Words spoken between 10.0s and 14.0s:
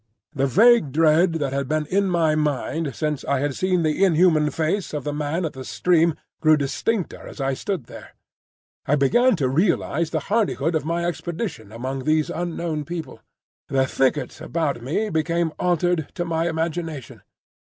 the hardihood of my expedition among these unknown people. The